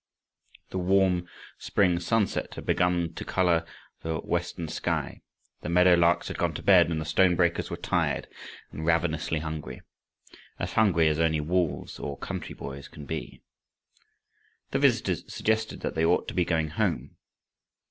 The 0.71 0.79
warm 0.79 1.27
spring 1.59 1.99
sunset 1.99 2.55
had 2.55 2.65
begun 2.65 3.13
to 3.13 3.23
color 3.23 3.63
the 4.01 4.17
western 4.17 4.67
sky; 4.67 5.21
the 5.61 5.69
meadow 5.69 5.93
larks 5.93 6.27
had 6.27 6.39
gone 6.39 6.55
to 6.55 6.63
bed, 6.63 6.89
and 6.89 6.99
the 6.99 7.05
stone 7.05 7.35
breakers 7.35 7.69
were 7.69 7.77
tired 7.77 8.27
and 8.71 8.83
ravenously 8.83 9.41
hungry 9.41 9.83
as 10.57 10.73
hungry 10.73 11.07
as 11.07 11.19
only 11.19 11.39
wolves 11.39 11.99
or 11.99 12.17
country 12.17 12.55
boys 12.55 12.87
can 12.87 13.05
be. 13.05 13.43
The 14.71 14.79
visitors 14.79 15.23
suggested 15.31 15.81
that 15.81 15.93
they 15.93 16.03
ought 16.05 16.27
to 16.29 16.33
be 16.33 16.45
going 16.45 16.69
home. 16.69 17.17